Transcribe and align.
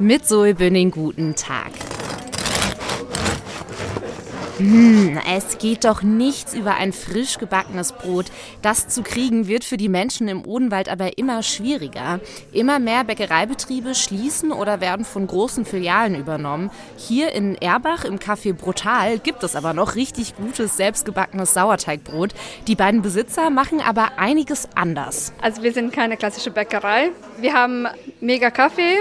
Mit 0.00 0.28
Zoe 0.28 0.54
Bünning 0.54 0.92
guten 0.92 1.34
Tag. 1.34 1.72
Hm, 4.58 5.18
es 5.28 5.58
geht 5.58 5.84
doch 5.84 6.02
nichts 6.02 6.54
über 6.54 6.74
ein 6.74 6.92
frisch 6.92 7.38
gebackenes 7.38 7.92
Brot. 7.92 8.26
Das 8.62 8.86
zu 8.86 9.02
kriegen 9.02 9.48
wird 9.48 9.64
für 9.64 9.76
die 9.76 9.88
Menschen 9.88 10.28
im 10.28 10.46
Odenwald 10.46 10.88
aber 10.88 11.18
immer 11.18 11.42
schwieriger. 11.42 12.20
Immer 12.52 12.78
mehr 12.78 13.02
Bäckereibetriebe 13.02 13.96
schließen 13.96 14.52
oder 14.52 14.80
werden 14.80 15.04
von 15.04 15.26
großen 15.26 15.64
Filialen 15.64 16.14
übernommen. 16.14 16.70
Hier 16.96 17.32
in 17.32 17.56
Erbach 17.56 18.04
im 18.04 18.20
Café 18.20 18.52
Brutal 18.52 19.18
gibt 19.18 19.42
es 19.42 19.56
aber 19.56 19.72
noch 19.72 19.96
richtig 19.96 20.36
gutes 20.36 20.76
selbstgebackenes 20.76 21.54
Sauerteigbrot. 21.54 22.34
Die 22.68 22.76
beiden 22.76 23.02
Besitzer 23.02 23.50
machen 23.50 23.80
aber 23.80 24.18
einiges 24.18 24.68
anders. 24.76 25.32
Also 25.42 25.64
wir 25.64 25.72
sind 25.72 25.92
keine 25.92 26.16
klassische 26.16 26.52
Bäckerei. 26.52 27.10
Wir 27.40 27.52
haben 27.52 27.86
mega 28.20 28.50
Kaffee, 28.50 28.96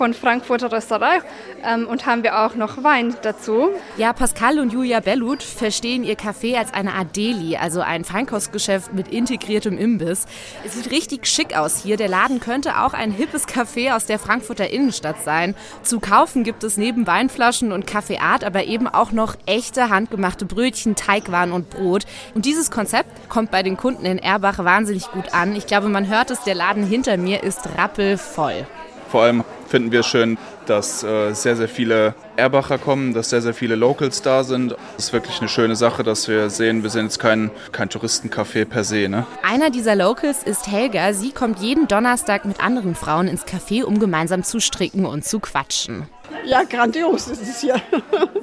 von 0.00 0.14
Frankfurter 0.14 0.72
Restaurant 0.72 1.22
ähm, 1.62 1.86
und 1.86 2.06
haben 2.06 2.22
wir 2.22 2.38
auch 2.38 2.54
noch 2.54 2.82
Wein 2.82 3.14
dazu. 3.20 3.68
Ja, 3.98 4.14
Pascal 4.14 4.58
und 4.58 4.72
Julia 4.72 5.00
Bellut 5.00 5.42
verstehen 5.42 6.04
ihr 6.04 6.16
Café 6.16 6.56
als 6.56 6.72
eine 6.72 6.94
Art 6.94 7.14
Deli, 7.16 7.58
also 7.58 7.82
ein 7.82 8.04
Feinkostgeschäft 8.04 8.94
mit 8.94 9.08
integriertem 9.08 9.76
Imbiss. 9.76 10.24
Es 10.64 10.72
sieht 10.72 10.90
richtig 10.90 11.26
schick 11.26 11.54
aus 11.54 11.82
hier. 11.82 11.98
Der 11.98 12.08
Laden 12.08 12.40
könnte 12.40 12.80
auch 12.80 12.94
ein 12.94 13.10
hippes 13.10 13.46
Café 13.46 13.94
aus 13.94 14.06
der 14.06 14.18
Frankfurter 14.18 14.70
Innenstadt 14.70 15.22
sein. 15.22 15.54
Zu 15.82 16.00
kaufen 16.00 16.44
gibt 16.44 16.64
es 16.64 16.78
neben 16.78 17.06
Weinflaschen 17.06 17.70
und 17.70 17.86
Kaffeeart 17.86 18.42
aber 18.42 18.64
eben 18.64 18.88
auch 18.88 19.12
noch 19.12 19.34
echte 19.44 19.90
handgemachte 19.90 20.46
Brötchen, 20.46 20.96
Teigwaren 20.96 21.52
und 21.52 21.68
Brot. 21.68 22.06
Und 22.34 22.46
dieses 22.46 22.70
Konzept 22.70 23.28
kommt 23.28 23.50
bei 23.50 23.62
den 23.62 23.76
Kunden 23.76 24.06
in 24.06 24.16
Erbach 24.16 24.64
wahnsinnig 24.64 25.10
gut 25.10 25.34
an. 25.34 25.54
Ich 25.54 25.66
glaube, 25.66 25.90
man 25.90 26.08
hört 26.08 26.30
es, 26.30 26.40
der 26.44 26.54
Laden 26.54 26.86
hinter 26.86 27.18
mir 27.18 27.42
ist 27.42 27.76
rappelvoll. 27.76 28.66
Vor 29.10 29.22
allem 29.22 29.42
finden 29.68 29.90
wir 29.90 30.04
schön, 30.04 30.38
dass 30.66 31.02
äh, 31.02 31.32
sehr, 31.32 31.56
sehr 31.56 31.68
viele 31.68 32.14
Erbacher 32.36 32.78
kommen, 32.78 33.12
dass 33.12 33.30
sehr, 33.30 33.42
sehr 33.42 33.54
viele 33.54 33.74
Locals 33.74 34.22
da 34.22 34.44
sind. 34.44 34.76
Es 34.96 35.06
ist 35.06 35.12
wirklich 35.12 35.40
eine 35.40 35.48
schöne 35.48 35.74
Sache, 35.74 36.04
dass 36.04 36.28
wir 36.28 36.48
sehen, 36.48 36.84
wir 36.84 36.90
sind 36.90 37.06
jetzt 37.06 37.18
kein, 37.18 37.50
kein 37.72 37.88
Touristencafé 37.88 38.64
per 38.64 38.84
se. 38.84 39.08
Ne? 39.08 39.26
Einer 39.42 39.70
dieser 39.70 39.96
Locals 39.96 40.44
ist 40.44 40.68
Helga. 40.68 41.12
Sie 41.12 41.32
kommt 41.32 41.58
jeden 41.58 41.88
Donnerstag 41.88 42.44
mit 42.44 42.62
anderen 42.62 42.94
Frauen 42.94 43.26
ins 43.26 43.44
Café, 43.44 43.82
um 43.82 43.98
gemeinsam 43.98 44.44
zu 44.44 44.60
stricken 44.60 45.04
und 45.06 45.24
zu 45.24 45.40
quatschen. 45.40 46.06
Ja, 46.44 46.62
grandios 46.62 47.26
ist 47.26 47.42
es 47.42 47.60
hier. 47.60 47.82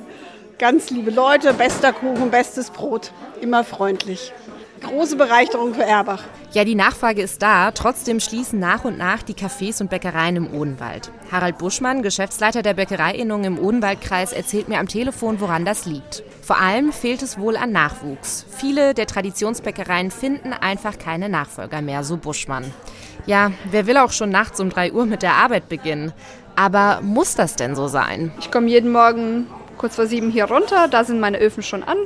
Ganz 0.60 0.90
liebe 0.90 1.12
Leute, 1.12 1.54
bester 1.54 1.94
Kuchen, 1.94 2.30
bestes 2.30 2.72
Brot, 2.72 3.12
immer 3.42 3.64
freundlich 3.64 4.34
große 4.82 5.16
Bereicherung 5.16 5.74
für 5.74 5.84
Erbach. 5.84 6.24
Ja, 6.54 6.64
die 6.64 6.76
Nachfrage 6.76 7.22
ist 7.22 7.42
da. 7.42 7.72
Trotzdem 7.72 8.20
schließen 8.20 8.60
nach 8.60 8.86
und 8.86 8.98
nach 8.98 9.22
die 9.22 9.34
Cafés 9.34 9.82
und 9.82 9.90
Bäckereien 9.90 10.36
im 10.36 10.54
Odenwald. 10.54 11.12
Harald 11.32 11.58
Buschmann, 11.58 12.02
Geschäftsleiter 12.02 12.62
der 12.62 12.74
Bäckereiinnung 12.74 13.44
im 13.44 13.60
Odenwaldkreis, 13.60 14.34
erzählt 14.34 14.70
mir 14.70 14.80
am 14.80 14.88
Telefon, 14.88 15.40
woran 15.40 15.66
das 15.66 15.86
liegt. 15.86 16.24
Vor 16.42 16.60
allem 16.60 16.92
fehlt 16.94 17.22
es 17.22 17.38
wohl 17.38 17.58
an 17.58 17.72
Nachwuchs. 17.72 18.46
Viele 18.50 18.94
der 18.94 19.08
Traditionsbäckereien 19.08 20.12
finden 20.12 20.54
einfach 20.54 20.98
keine 20.98 21.30
Nachfolger 21.30 21.82
mehr, 21.82 22.04
so 22.04 22.18
Buschmann. 22.18 22.64
Ja, 23.26 23.52
wer 23.70 23.88
will 23.88 23.98
auch 23.98 24.12
schon 24.12 24.30
nachts 24.30 24.60
um 24.60 24.70
3 24.70 24.94
Uhr 24.94 25.06
mit 25.06 25.22
der 25.22 25.34
Arbeit 25.34 25.68
beginnen? 25.68 26.14
Aber 26.56 27.02
muss 27.02 27.36
das 27.36 27.56
denn 27.56 27.76
so 27.76 27.88
sein? 27.88 28.32
Ich 28.40 28.50
komme 28.50 28.68
jeden 28.68 28.92
Morgen 28.92 29.48
kurz 29.78 29.96
vor 29.96 30.08
sieben 30.08 30.32
hier 30.32 30.46
runter, 30.46 30.88
da 30.88 31.04
sind 31.04 31.20
meine 31.20 31.40
Öfen 31.40 31.62
schon 31.62 31.84
an. 31.84 31.98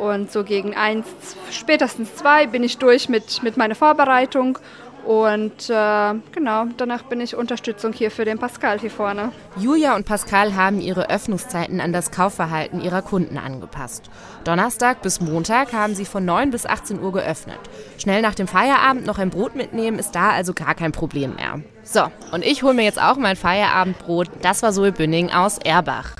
Und 0.00 0.32
so 0.32 0.44
gegen 0.44 0.74
eins, 0.74 1.06
spätestens 1.50 2.14
zwei 2.14 2.46
bin 2.46 2.64
ich 2.64 2.78
durch 2.78 3.10
mit, 3.10 3.42
mit 3.42 3.58
meiner 3.58 3.74
Vorbereitung. 3.74 4.58
Und 5.04 5.70
äh, 5.70 6.14
genau, 6.32 6.66
danach 6.76 7.02
bin 7.04 7.20
ich 7.20 7.34
Unterstützung 7.34 7.92
hier 7.92 8.10
für 8.10 8.24
den 8.24 8.38
Pascal 8.38 8.78
hier 8.78 8.90
vorne. 8.90 9.32
Julia 9.56 9.96
und 9.96 10.06
Pascal 10.06 10.54
haben 10.54 10.80
ihre 10.80 11.10
Öffnungszeiten 11.10 11.80
an 11.80 11.92
das 11.92 12.10
Kaufverhalten 12.10 12.80
ihrer 12.80 13.02
Kunden 13.02 13.38
angepasst. 13.38 14.10
Donnerstag 14.44 15.02
bis 15.02 15.20
Montag 15.20 15.72
haben 15.72 15.94
sie 15.94 16.04
von 16.04 16.24
9 16.24 16.50
bis 16.50 16.66
18 16.66 17.02
Uhr 17.02 17.12
geöffnet. 17.12 17.58
Schnell 17.98 18.22
nach 18.22 18.34
dem 18.34 18.46
Feierabend 18.46 19.06
noch 19.06 19.18
ein 19.18 19.30
Brot 19.30 19.54
mitnehmen 19.54 19.98
ist 19.98 20.12
da 20.12 20.30
also 20.30 20.52
gar 20.52 20.74
kein 20.74 20.92
Problem 20.92 21.34
mehr. 21.36 21.60
So, 21.82 22.02
und 22.32 22.44
ich 22.44 22.62
hole 22.62 22.74
mir 22.74 22.84
jetzt 22.84 23.00
auch 23.00 23.16
mein 23.16 23.36
Feierabendbrot. 23.36 24.28
Das 24.42 24.62
war 24.62 24.72
Zoe 24.72 24.92
Bünning 24.92 25.30
aus 25.30 25.58
Erbach. 25.58 26.14